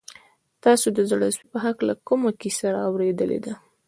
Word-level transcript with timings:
تاسو 0.63 0.87
د 0.97 0.99
زړه 1.11 1.27
سوي 1.35 1.47
په 1.53 1.57
هکله 1.65 1.93
کومه 2.07 2.29
کیسه 2.41 2.67
اورېدلې 2.87 3.39
ده؟ 3.45 3.53